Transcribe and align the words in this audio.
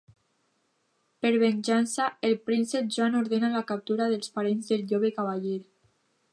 Per 1.25 1.31
venjança, 1.43 2.07
el 2.29 2.33
príncep 2.49 2.89
Joan 2.97 3.19
ordena 3.21 3.53
la 3.59 3.63
captura 3.73 4.11
dels 4.15 4.35
parents 4.39 4.73
del 4.75 4.85
jove 4.95 5.17
cavaller. 5.21 5.59